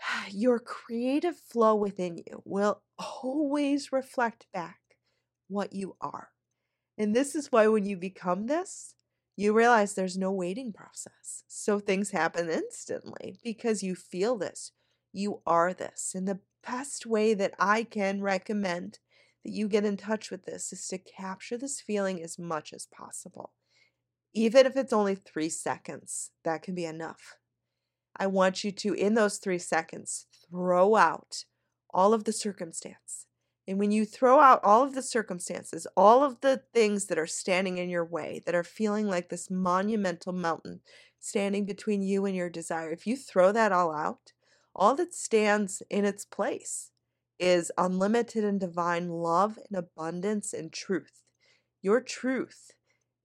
your 0.32 0.58
creative 0.58 1.36
flow 1.36 1.76
within 1.76 2.16
you 2.16 2.42
will 2.44 2.82
always 2.98 3.92
reflect 3.92 4.46
back 4.52 4.80
what 5.46 5.72
you 5.72 5.94
are. 6.00 6.30
And 6.98 7.14
this 7.14 7.36
is 7.36 7.52
why 7.52 7.68
when 7.68 7.84
you 7.84 7.96
become 7.96 8.48
this, 8.48 8.95
you 9.36 9.52
realize 9.52 9.92
there's 9.94 10.16
no 10.16 10.32
waiting 10.32 10.72
process. 10.72 11.44
So 11.46 11.78
things 11.78 12.10
happen 12.10 12.48
instantly 12.48 13.38
because 13.44 13.82
you 13.82 13.94
feel 13.94 14.36
this. 14.36 14.72
You 15.12 15.42
are 15.46 15.74
this. 15.74 16.12
And 16.14 16.26
the 16.26 16.40
best 16.66 17.06
way 17.06 17.34
that 17.34 17.54
I 17.58 17.84
can 17.84 18.22
recommend 18.22 18.98
that 19.44 19.52
you 19.52 19.68
get 19.68 19.84
in 19.84 19.96
touch 19.96 20.30
with 20.30 20.46
this 20.46 20.72
is 20.72 20.88
to 20.88 20.98
capture 20.98 21.58
this 21.58 21.80
feeling 21.80 22.22
as 22.22 22.38
much 22.38 22.72
as 22.72 22.86
possible. 22.86 23.52
Even 24.32 24.66
if 24.66 24.76
it's 24.76 24.92
only 24.92 25.14
three 25.14 25.48
seconds, 25.48 26.30
that 26.44 26.62
can 26.62 26.74
be 26.74 26.84
enough. 26.84 27.36
I 28.16 28.26
want 28.26 28.64
you 28.64 28.72
to, 28.72 28.94
in 28.94 29.14
those 29.14 29.36
three 29.36 29.58
seconds, 29.58 30.26
throw 30.50 30.96
out 30.96 31.44
all 31.90 32.14
of 32.14 32.24
the 32.24 32.32
circumstance. 32.32 33.25
And 33.68 33.78
when 33.78 33.90
you 33.90 34.04
throw 34.04 34.38
out 34.38 34.60
all 34.62 34.82
of 34.84 34.94
the 34.94 35.02
circumstances, 35.02 35.86
all 35.96 36.22
of 36.22 36.40
the 36.40 36.62
things 36.72 37.06
that 37.06 37.18
are 37.18 37.26
standing 37.26 37.78
in 37.78 37.88
your 37.88 38.04
way, 38.04 38.42
that 38.46 38.54
are 38.54 38.62
feeling 38.62 39.08
like 39.08 39.28
this 39.28 39.50
monumental 39.50 40.32
mountain 40.32 40.80
standing 41.18 41.64
between 41.64 42.02
you 42.02 42.26
and 42.26 42.36
your 42.36 42.48
desire, 42.48 42.90
if 42.90 43.06
you 43.06 43.16
throw 43.16 43.50
that 43.52 43.72
all 43.72 43.92
out, 43.92 44.32
all 44.74 44.94
that 44.94 45.14
stands 45.14 45.82
in 45.90 46.04
its 46.04 46.24
place 46.24 46.92
is 47.38 47.72
unlimited 47.76 48.44
and 48.44 48.60
divine 48.60 49.08
love 49.08 49.58
and 49.68 49.76
abundance 49.78 50.52
and 50.52 50.72
truth. 50.72 51.24
Your 51.82 52.00
truth 52.00 52.72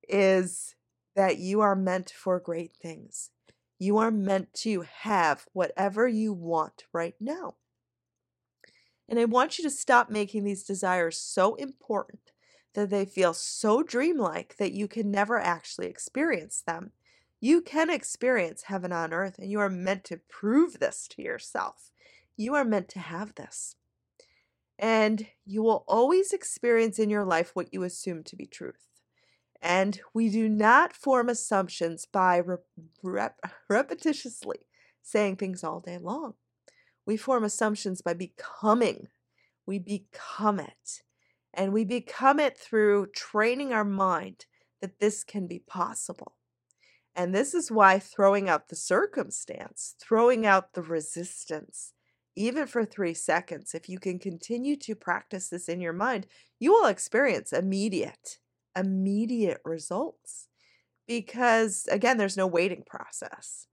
is 0.07 0.75
that 1.15 1.37
you 1.37 1.61
are 1.61 1.75
meant 1.75 2.11
for 2.15 2.39
great 2.39 2.75
things. 2.81 3.29
You 3.77 3.97
are 3.97 4.11
meant 4.11 4.53
to 4.55 4.81
have 4.81 5.45
whatever 5.53 6.07
you 6.07 6.33
want 6.33 6.85
right 6.93 7.15
now. 7.19 7.55
And 9.09 9.19
I 9.19 9.25
want 9.25 9.57
you 9.57 9.63
to 9.63 9.69
stop 9.69 10.09
making 10.09 10.43
these 10.43 10.63
desires 10.63 11.17
so 11.17 11.55
important 11.55 12.31
that 12.73 12.89
they 12.89 13.05
feel 13.05 13.33
so 13.33 13.83
dreamlike 13.83 14.55
that 14.57 14.71
you 14.71 14.87
can 14.87 15.11
never 15.11 15.39
actually 15.39 15.87
experience 15.87 16.63
them. 16.65 16.91
You 17.39 17.61
can 17.61 17.89
experience 17.89 18.63
heaven 18.63 18.91
on 18.91 19.13
earth, 19.13 19.37
and 19.39 19.49
you 19.49 19.59
are 19.59 19.69
meant 19.69 20.03
to 20.05 20.21
prove 20.29 20.79
this 20.79 21.07
to 21.09 21.21
yourself. 21.21 21.91
You 22.37 22.55
are 22.55 22.63
meant 22.63 22.87
to 22.89 22.99
have 22.99 23.35
this. 23.35 23.75
And 24.79 25.27
you 25.45 25.61
will 25.61 25.83
always 25.87 26.33
experience 26.33 26.97
in 26.97 27.09
your 27.09 27.25
life 27.25 27.51
what 27.53 27.73
you 27.73 27.83
assume 27.83 28.23
to 28.23 28.35
be 28.35 28.45
truth. 28.45 28.87
And 29.61 29.99
we 30.13 30.29
do 30.29 30.49
not 30.49 30.93
form 30.93 31.29
assumptions 31.29 32.05
by 32.05 32.39
rep- 32.39 32.65
rep- 33.03 33.39
repetitiously 33.69 34.63
saying 35.03 35.35
things 35.35 35.63
all 35.63 35.79
day 35.79 35.97
long. 35.97 36.33
We 37.05 37.17
form 37.17 37.43
assumptions 37.43 38.01
by 38.01 38.13
becoming. 38.13 39.07
We 39.65 39.79
become 39.79 40.59
it. 40.59 41.03
And 41.53 41.73
we 41.73 41.83
become 41.83 42.39
it 42.39 42.57
through 42.57 43.07
training 43.15 43.73
our 43.73 43.83
mind 43.83 44.45
that 44.81 44.99
this 44.99 45.23
can 45.23 45.47
be 45.47 45.59
possible. 45.59 46.33
And 47.15 47.35
this 47.35 47.53
is 47.53 47.71
why 47.71 47.99
throwing 47.99 48.49
out 48.49 48.69
the 48.69 48.75
circumstance, 48.75 49.95
throwing 49.99 50.45
out 50.45 50.73
the 50.73 50.81
resistance, 50.81 51.93
even 52.35 52.65
for 52.65 52.85
three 52.85 53.13
seconds, 53.13 53.75
if 53.75 53.89
you 53.89 53.99
can 53.99 54.17
continue 54.17 54.77
to 54.77 54.95
practice 54.95 55.49
this 55.49 55.67
in 55.67 55.81
your 55.81 55.93
mind, 55.93 56.27
you 56.59 56.71
will 56.71 56.85
experience 56.85 57.51
immediate, 57.51 58.39
immediate 58.77 59.59
results. 59.65 60.47
Because 61.07 61.87
again, 61.91 62.17
there's 62.17 62.37
no 62.37 62.47
waiting 62.47 62.83
process. 62.85 63.67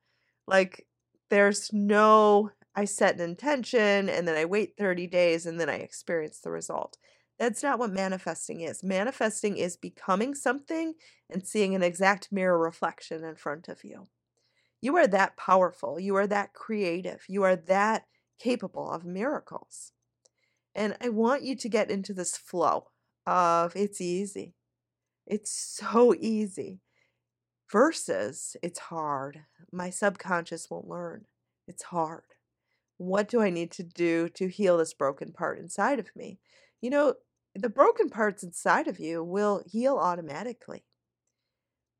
Like, 0.49 0.87
there's 1.30 1.73
no, 1.73 2.50
I 2.78 2.85
set 2.85 3.16
an 3.16 3.23
intention 3.23 4.08
and 4.08 4.28
then 4.28 4.37
I 4.37 4.44
wait 4.44 4.76
30 4.78 5.08
days 5.08 5.47
and 5.47 5.58
then 5.58 5.68
I 5.68 5.78
experience 5.78 6.38
the 6.38 6.52
result. 6.52 6.97
That's 7.37 7.61
not 7.61 7.80
what 7.80 7.90
manifesting 7.90 8.61
is. 8.61 8.85
Manifesting 8.85 9.56
is 9.56 9.76
becoming 9.76 10.32
something 10.32 10.94
and 11.28 11.44
seeing 11.44 11.75
an 11.75 11.82
exact 11.82 12.30
mirror 12.30 12.56
reflection 12.56 13.25
in 13.25 13.35
front 13.35 13.66
of 13.66 13.82
you. 13.82 14.06
You 14.80 14.97
are 14.97 15.08
that 15.08 15.37
powerful. 15.37 15.99
You 15.99 16.14
are 16.14 16.28
that 16.28 16.52
creative. 16.52 17.25
You 17.26 17.42
are 17.42 17.56
that 17.56 18.04
capable 18.38 18.88
of 18.88 19.04
miracles. 19.04 19.90
And 20.73 20.97
I 21.00 21.08
want 21.08 21.42
you 21.42 21.56
to 21.56 21.68
get 21.68 21.90
into 21.90 22.14
this 22.14 22.37
flow 22.37 22.90
of 23.26 23.75
it's 23.75 24.00
easy. 24.00 24.54
It's 25.26 25.50
so 25.50 26.14
easy 26.14 26.78
versus 27.73 28.56
it's 28.62 28.78
hard. 28.78 29.40
My 29.73 29.90
subconscious 29.90 30.70
won't 30.70 30.87
learn. 30.87 31.25
It's 31.66 31.82
hard. 31.82 32.23
What 32.99 33.28
do 33.28 33.40
I 33.40 33.50
need 33.50 33.71
to 33.73 33.83
do 33.83 34.28
to 34.31 34.49
heal 34.49 34.76
this 34.76 34.93
broken 34.93 35.33
part 35.33 35.59
inside 35.59 35.99
of 35.99 36.14
me? 36.14 36.40
You 36.81 36.90
know, 36.90 37.14
the 37.55 37.69
broken 37.69 38.11
parts 38.11 38.43
inside 38.43 38.87
of 38.88 39.00
you 39.00 39.25
will 39.25 39.62
heal 39.67 39.97
automatically 39.97 40.85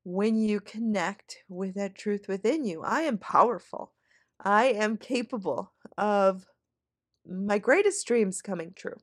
when 0.03 0.37
you 0.37 0.59
connect 0.59 1.37
with 1.47 1.75
that 1.75 1.95
truth 1.95 2.27
within 2.27 2.65
you. 2.65 2.81
I 2.83 3.01
am 3.01 3.17
powerful. 3.17 3.93
I 4.39 4.65
am 4.65 4.97
capable 4.97 5.73
of 5.97 6.45
my 7.25 7.57
greatest 7.57 8.05
dreams 8.07 8.41
coming 8.41 8.73
true. 8.75 8.97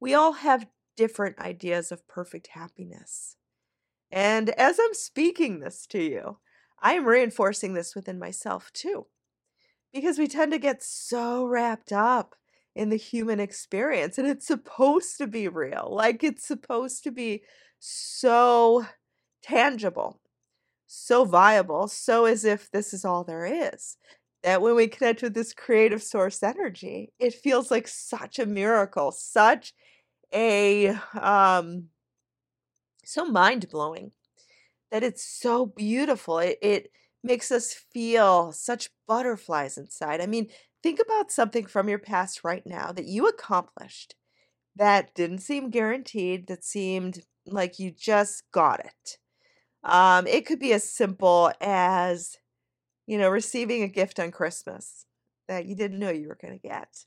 We 0.00 0.14
all 0.14 0.32
have 0.32 0.66
different 0.96 1.38
ideas 1.38 1.92
of 1.92 2.08
perfect 2.08 2.48
happiness. 2.48 3.36
And 4.10 4.50
as 4.50 4.78
I'm 4.80 4.94
speaking 4.94 5.60
this 5.60 5.86
to 5.88 6.02
you, 6.02 6.38
I 6.82 6.94
am 6.94 7.06
reinforcing 7.06 7.74
this 7.74 7.94
within 7.94 8.18
myself 8.18 8.70
too. 8.72 9.06
Because 9.92 10.18
we 10.18 10.28
tend 10.28 10.52
to 10.52 10.58
get 10.58 10.82
so 10.82 11.44
wrapped 11.44 11.92
up 11.92 12.34
in 12.76 12.90
the 12.90 12.96
human 12.96 13.40
experience 13.40 14.18
and 14.18 14.28
it's 14.28 14.46
supposed 14.46 15.18
to 15.18 15.26
be 15.26 15.48
real. 15.48 15.88
Like 15.90 16.22
it's 16.22 16.46
supposed 16.46 17.02
to 17.04 17.10
be 17.10 17.42
so 17.80 18.86
tangible, 19.42 20.20
so 20.86 21.24
viable, 21.24 21.88
so 21.88 22.26
as 22.26 22.44
if 22.44 22.70
this 22.70 22.94
is 22.94 23.04
all 23.04 23.24
there 23.24 23.44
is. 23.46 23.96
That 24.42 24.62
when 24.62 24.74
we 24.74 24.88
connect 24.88 25.22
with 25.22 25.34
this 25.34 25.52
creative 25.52 26.02
source 26.02 26.42
energy, 26.42 27.12
it 27.18 27.34
feels 27.34 27.70
like 27.70 27.86
such 27.88 28.38
a 28.38 28.46
miracle, 28.46 29.12
such 29.12 29.74
a 30.32 30.96
um 31.20 31.88
so 33.04 33.24
mind-blowing 33.24 34.12
that 34.92 35.02
it's 35.02 35.24
so 35.24 35.66
beautiful. 35.66 36.38
It, 36.38 36.58
it 36.62 36.90
makes 37.22 37.50
us 37.50 37.72
feel 37.72 38.52
such 38.52 38.90
butterflies 39.06 39.76
inside. 39.76 40.20
I 40.20 40.26
mean, 40.26 40.48
think 40.82 41.00
about 41.00 41.30
something 41.30 41.66
from 41.66 41.88
your 41.88 41.98
past 41.98 42.44
right 42.44 42.66
now 42.66 42.92
that 42.92 43.06
you 43.06 43.26
accomplished 43.28 44.14
that 44.76 45.14
didn't 45.14 45.38
seem 45.38 45.70
guaranteed, 45.70 46.46
that 46.46 46.64
seemed 46.64 47.22
like 47.46 47.78
you 47.78 47.90
just 47.90 48.44
got 48.52 48.80
it. 48.80 49.18
Um, 49.82 50.26
it 50.26 50.46
could 50.46 50.58
be 50.58 50.72
as 50.72 50.90
simple 50.90 51.52
as, 51.60 52.36
you 53.06 53.18
know, 53.18 53.28
receiving 53.28 53.82
a 53.82 53.88
gift 53.88 54.20
on 54.20 54.30
Christmas 54.30 55.06
that 55.48 55.66
you 55.66 55.74
didn't 55.74 55.98
know 55.98 56.10
you 56.10 56.28
were 56.28 56.38
going 56.40 56.58
to 56.58 56.68
get. 56.68 57.04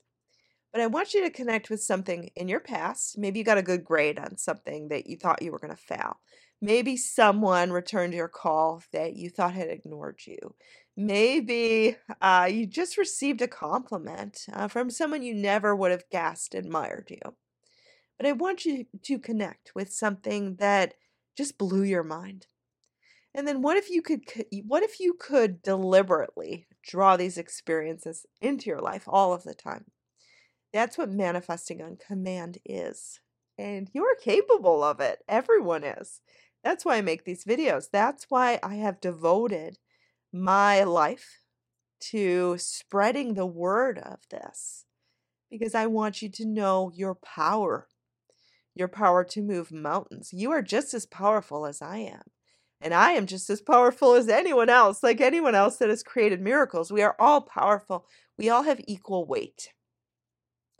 But 0.72 0.82
I 0.82 0.86
want 0.88 1.14
you 1.14 1.22
to 1.22 1.30
connect 1.30 1.70
with 1.70 1.82
something 1.82 2.30
in 2.34 2.48
your 2.48 2.60
past. 2.60 3.16
Maybe 3.16 3.38
you 3.38 3.44
got 3.44 3.58
a 3.58 3.62
good 3.62 3.84
grade 3.84 4.18
on 4.18 4.36
something 4.36 4.88
that 4.88 5.06
you 5.06 5.16
thought 5.16 5.40
you 5.42 5.52
were 5.52 5.60
going 5.60 5.74
to 5.74 5.80
fail. 5.80 6.18
Maybe 6.60 6.96
someone 6.96 7.72
returned 7.72 8.14
your 8.14 8.28
call 8.28 8.82
that 8.92 9.16
you 9.16 9.28
thought 9.28 9.54
had 9.54 9.68
ignored 9.68 10.20
you. 10.26 10.54
Maybe 10.96 11.96
uh, 12.20 12.48
you 12.50 12.66
just 12.66 12.96
received 12.96 13.42
a 13.42 13.48
compliment 13.48 14.46
uh, 14.52 14.68
from 14.68 14.90
someone 14.90 15.22
you 15.22 15.34
never 15.34 15.74
would 15.74 15.90
have 15.90 16.08
guessed 16.10 16.54
admired 16.54 17.08
you. 17.10 17.34
But 18.16 18.26
I 18.26 18.32
want 18.32 18.64
you 18.64 18.86
to 19.02 19.18
connect 19.18 19.74
with 19.74 19.92
something 19.92 20.56
that 20.56 20.94
just 21.36 21.58
blew 21.58 21.82
your 21.82 22.04
mind. 22.04 22.46
And 23.34 23.48
then 23.48 23.62
what 23.62 23.76
if 23.76 23.90
you 23.90 24.00
could 24.00 24.22
what 24.64 24.84
if 24.84 25.00
you 25.00 25.14
could 25.14 25.60
deliberately 25.62 26.68
draw 26.84 27.16
these 27.16 27.36
experiences 27.36 28.24
into 28.40 28.70
your 28.70 28.80
life 28.80 29.04
all 29.08 29.32
of 29.32 29.42
the 29.42 29.54
time? 29.54 29.86
That's 30.72 30.96
what 30.96 31.10
manifesting 31.10 31.82
on 31.82 31.96
command 31.96 32.58
is. 32.64 33.20
And 33.58 33.88
you're 33.92 34.16
capable 34.16 34.82
of 34.82 35.00
it. 35.00 35.20
Everyone 35.28 35.84
is. 35.84 36.20
That's 36.62 36.84
why 36.84 36.96
I 36.96 37.02
make 37.02 37.24
these 37.24 37.44
videos. 37.44 37.86
That's 37.92 38.26
why 38.28 38.58
I 38.62 38.76
have 38.76 39.00
devoted 39.00 39.78
my 40.32 40.82
life 40.82 41.40
to 42.10 42.56
spreading 42.58 43.34
the 43.34 43.46
word 43.46 43.98
of 43.98 44.18
this 44.30 44.84
because 45.50 45.74
I 45.74 45.86
want 45.86 46.20
you 46.20 46.28
to 46.30 46.44
know 46.44 46.90
your 46.94 47.14
power, 47.14 47.86
your 48.74 48.88
power 48.88 49.22
to 49.24 49.42
move 49.42 49.70
mountains. 49.70 50.32
You 50.32 50.50
are 50.50 50.62
just 50.62 50.94
as 50.94 51.06
powerful 51.06 51.64
as 51.64 51.80
I 51.80 51.98
am. 51.98 52.22
And 52.80 52.92
I 52.92 53.12
am 53.12 53.26
just 53.26 53.48
as 53.48 53.62
powerful 53.62 54.14
as 54.14 54.28
anyone 54.28 54.68
else, 54.68 55.02
like 55.02 55.20
anyone 55.20 55.54
else 55.54 55.76
that 55.76 55.88
has 55.88 56.02
created 56.02 56.40
miracles. 56.40 56.92
We 56.92 57.02
are 57.02 57.16
all 57.18 57.40
powerful. 57.40 58.04
We 58.36 58.50
all 58.50 58.64
have 58.64 58.80
equal 58.86 59.24
weight. 59.26 59.70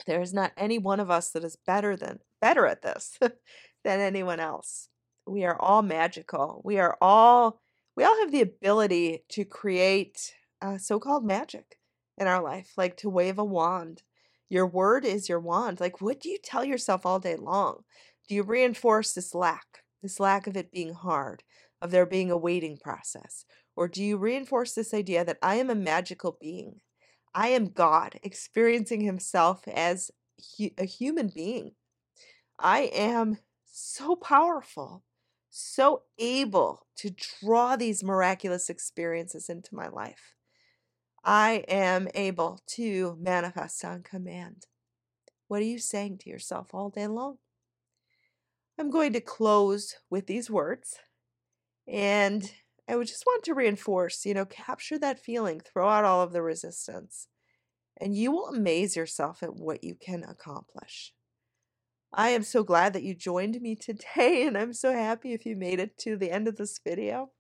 There 0.07 0.21
is 0.21 0.35
not 0.35 0.53
any 0.57 0.77
one 0.79 1.01
of 1.01 1.11
us 1.11 1.31
that 1.31 1.45
is 1.45 1.57
better 1.57 1.97
than 1.97 2.19
better 2.45 2.67
at 2.67 2.83
this 2.83 3.19
than 3.85 4.01
anyone 4.01 4.39
else. 4.39 4.91
We 5.27 5.47
are 5.47 5.59
all 5.59 5.81
magical. 5.81 6.61
We 6.63 6.79
are 6.79 6.99
all 7.01 7.63
we 7.97 8.05
all 8.05 8.19
have 8.21 8.33
the 8.33 8.43
ability 8.43 9.25
to 9.31 9.47
create 9.47 10.35
uh, 10.61 10.77
so-called 10.77 11.25
magic 11.25 11.79
in 12.19 12.27
our 12.27 12.43
life, 12.43 12.73
like 12.77 12.99
to 12.99 13.09
wave 13.09 13.39
a 13.39 13.45
wand. 13.45 14.03
Your 14.51 14.67
word 14.67 15.07
is 15.07 15.29
your 15.29 15.41
wand. 15.41 15.81
Like, 15.81 16.03
what 16.03 16.21
do 16.21 16.29
you 16.29 16.39
tell 16.43 16.65
yourself 16.65 17.07
all 17.07 17.19
day 17.19 17.37
long? 17.37 17.85
Do 18.29 18.35
you 18.35 18.43
reinforce 18.43 19.15
this 19.15 19.35
lack, 19.35 19.85
this 20.03 20.21
lack 20.21 20.47
of 20.47 20.57
it 20.57 20.71
being 20.71 20.93
hard, 20.93 21.45
of 21.81 21.93
there 21.93 22.05
being 22.05 22.31
a 22.31 22.37
waiting 22.37 22.77
process? 22.77 23.47
Or 23.75 23.89
do 23.89 24.03
you 24.03 24.19
reinforce 24.19 24.75
this 24.75 24.93
idea 24.93 25.25
that 25.25 25.39
I 25.41 25.55
am 25.55 25.71
a 25.71 25.75
magical 25.75 26.37
being? 26.41 26.81
I 27.35 27.49
am 27.49 27.69
God 27.69 28.19
experiencing 28.23 29.01
Himself 29.01 29.67
as 29.69 30.11
hu- 30.59 30.77
a 30.77 30.85
human 30.85 31.31
being. 31.35 31.73
I 32.59 32.91
am 32.93 33.39
so 33.65 34.17
powerful, 34.17 35.03
so 35.51 36.03
able 36.19 36.87
to 36.97 37.11
draw 37.11 37.77
these 37.77 38.05
miraculous 38.05 38.71
experiences 38.71 39.49
into 39.49 39.75
my 39.75 39.89
life. 39.89 40.35
I 41.25 41.65
am 41.69 42.09
able 42.15 42.61
to 42.69 43.17
manifest 43.21 43.85
on 43.85 44.03
command. 44.03 44.67
What 45.49 45.61
are 45.61 45.67
you 45.67 45.79
saying 45.79 46.19
to 46.19 46.31
yourself 46.31 46.75
all 46.75 46.91
day 46.91 47.07
long? 47.07 47.39
I'm 48.79 48.91
going 48.91 49.13
to 49.13 49.21
close 49.21 49.97
with 50.11 50.27
these 50.27 50.51
words. 50.51 50.99
And 51.87 52.51
I 52.89 52.97
would 52.97 53.07
just 53.07 53.25
want 53.27 53.45
to 53.45 53.55
reinforce, 53.55 54.27
you 54.27 54.35
know, 54.35 54.45
capture 54.45 54.99
that 54.99 55.19
feeling, 55.19 55.61
throw 55.61 55.89
out 55.89 56.05
all 56.05 56.23
of 56.23 56.33
the 56.33 56.43
resistance, 56.43 57.29
and 57.99 58.15
you 58.15 58.31
will 58.31 58.49
amaze 58.49 58.97
yourself 58.97 59.43
at 59.43 59.55
what 59.55 59.85
you 59.85 59.95
can 59.95 60.25
accomplish. 60.25 61.13
I 62.17 62.29
am 62.29 62.45
so 62.45 62.63
glad 62.63 62.93
that 62.93 63.03
you 63.03 63.13
joined 63.13 63.61
me 63.61 63.75
today, 63.75 64.47
and 64.47 64.57
I'm 64.57 64.73
so 64.73 64.93
happy 64.93 65.33
if 65.33 65.45
you 65.45 65.57
made 65.57 65.81
it 65.81 65.99
to 65.99 66.17
the 66.17 66.31
end 66.31 66.47
of 66.47 66.57
this 66.57 66.79
video. 66.79 67.31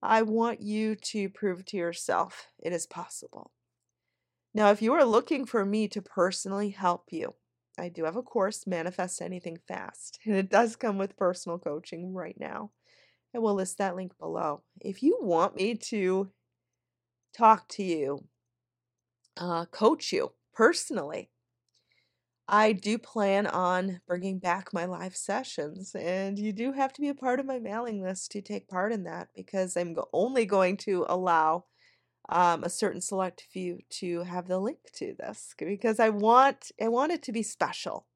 I 0.00 0.22
want 0.22 0.60
you 0.60 0.94
to 0.94 1.28
prove 1.28 1.64
to 1.66 1.76
yourself 1.76 2.46
it 2.58 2.72
is 2.72 2.86
possible. 2.86 3.50
Now, 4.54 4.70
if 4.70 4.80
you 4.80 4.92
are 4.94 5.04
looking 5.04 5.44
for 5.44 5.64
me 5.64 5.88
to 5.88 6.00
personally 6.00 6.70
help 6.70 7.06
you, 7.10 7.34
I 7.76 7.88
do 7.88 8.04
have 8.04 8.14
a 8.14 8.22
course, 8.22 8.64
Manifest 8.64 9.20
Anything 9.20 9.58
Fast, 9.66 10.20
and 10.24 10.36
it 10.36 10.50
does 10.50 10.76
come 10.76 10.96
with 10.96 11.16
personal 11.16 11.58
coaching 11.58 12.14
right 12.14 12.36
now. 12.38 12.70
I 13.34 13.40
will 13.40 13.54
list 13.54 13.78
that 13.78 13.96
link 13.96 14.16
below. 14.20 14.62
If 14.80 15.02
you 15.02 15.18
want 15.20 15.56
me 15.56 15.74
to 15.74 16.30
talk 17.36 17.66
to 17.70 17.82
you, 17.82 18.24
uh, 19.36 19.64
coach 19.66 20.12
you 20.12 20.30
personally, 20.52 21.30
I 22.46 22.72
do 22.72 22.98
plan 22.98 23.46
on 23.46 24.00
bringing 24.06 24.38
back 24.38 24.72
my 24.72 24.84
live 24.84 25.16
sessions, 25.16 25.94
and 25.94 26.38
you 26.38 26.52
do 26.52 26.72
have 26.72 26.92
to 26.94 27.00
be 27.00 27.08
a 27.08 27.14
part 27.14 27.40
of 27.40 27.46
my 27.46 27.58
mailing 27.58 28.02
list 28.02 28.32
to 28.32 28.42
take 28.42 28.68
part 28.68 28.92
in 28.92 29.04
that 29.04 29.28
because 29.34 29.76
I'm 29.76 29.96
only 30.12 30.44
going 30.44 30.76
to 30.78 31.06
allow 31.08 31.64
um, 32.28 32.62
a 32.62 32.70
certain 32.70 33.00
select 33.00 33.46
few 33.50 33.78
to 33.90 34.22
have 34.22 34.46
the 34.48 34.58
link 34.58 34.78
to 34.94 35.14
this 35.18 35.54
because 35.58 35.98
I 36.00 36.10
want 36.10 36.70
I 36.80 36.88
want 36.88 37.12
it 37.12 37.22
to 37.24 37.32
be 37.32 37.42
special. 37.42 38.06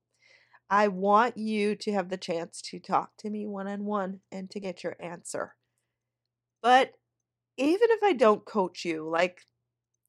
I 0.70 0.88
want 0.88 1.38
you 1.38 1.74
to 1.76 1.92
have 1.92 2.10
the 2.10 2.18
chance 2.18 2.60
to 2.62 2.78
talk 2.78 3.16
to 3.18 3.30
me 3.30 3.46
one 3.46 3.66
on 3.66 3.84
one 3.86 4.20
and 4.30 4.50
to 4.50 4.60
get 4.60 4.84
your 4.84 4.96
answer. 5.00 5.56
But 6.62 6.92
even 7.56 7.88
if 7.90 8.02
I 8.02 8.12
don't 8.12 8.44
coach 8.44 8.84
you, 8.84 9.08
like 9.08 9.42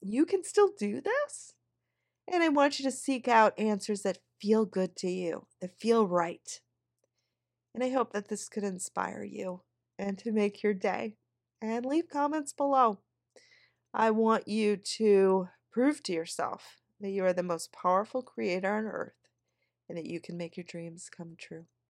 you 0.02 0.26
can 0.26 0.44
still 0.44 0.70
do 0.78 1.00
this. 1.00 1.54
And 2.32 2.44
I 2.44 2.48
want 2.48 2.78
you 2.78 2.84
to 2.84 2.92
seek 2.92 3.26
out 3.26 3.58
answers 3.58 4.02
that 4.02 4.18
feel 4.40 4.64
good 4.64 4.94
to 4.96 5.08
you, 5.08 5.46
that 5.60 5.80
feel 5.80 6.06
right. 6.06 6.60
And 7.74 7.82
I 7.82 7.90
hope 7.90 8.12
that 8.12 8.28
this 8.28 8.48
could 8.48 8.62
inspire 8.62 9.24
you 9.24 9.62
and 9.98 10.16
to 10.18 10.30
make 10.30 10.62
your 10.62 10.74
day. 10.74 11.16
And 11.60 11.84
leave 11.84 12.08
comments 12.08 12.52
below. 12.54 13.00
I 13.92 14.12
want 14.12 14.48
you 14.48 14.76
to 14.76 15.48
prove 15.70 16.02
to 16.04 16.12
yourself 16.12 16.76
that 17.00 17.10
you 17.10 17.24
are 17.24 17.32
the 17.32 17.42
most 17.42 17.72
powerful 17.72 18.22
creator 18.22 18.72
on 18.72 18.84
earth 18.84 19.28
and 19.88 19.98
that 19.98 20.06
you 20.06 20.20
can 20.20 20.38
make 20.38 20.56
your 20.56 20.64
dreams 20.64 21.10
come 21.14 21.34
true. 21.36 21.66